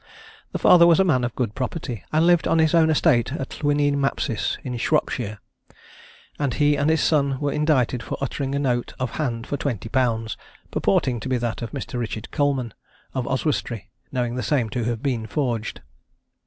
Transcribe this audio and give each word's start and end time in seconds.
The 0.51 0.57
father 0.57 0.87
was 0.87 0.99
a 0.99 1.03
man 1.03 1.23
of 1.23 1.35
good 1.35 1.53
property, 1.53 2.03
and 2.11 2.25
lived 2.25 2.47
on 2.47 2.57
his 2.57 2.73
own 2.73 2.89
estate 2.89 3.33
at 3.33 3.49
Llwyney 3.61 3.95
Mapsis, 3.95 4.57
in 4.63 4.75
Shropshire; 4.77 5.37
and 6.39 6.55
he 6.55 6.75
and 6.75 6.89
his 6.89 7.01
son 7.03 7.39
were 7.39 7.51
indicted 7.53 8.01
for 8.01 8.17
uttering 8.19 8.55
a 8.55 8.57
note 8.57 8.95
of 8.99 9.11
hand 9.11 9.45
for 9.45 9.57
twenty 9.57 9.89
pounds, 9.89 10.37
purporting 10.71 11.19
to 11.19 11.29
be 11.29 11.37
that 11.37 11.61
of 11.61 11.69
Mr. 11.69 11.99
Richard 11.99 12.31
Coleman 12.31 12.73
of 13.13 13.27
Oswestry, 13.27 13.91
knowing 14.11 14.33
the 14.33 14.41
same 14.41 14.71
to 14.71 14.85
have 14.85 15.03
been 15.03 15.27
forged. 15.27 15.81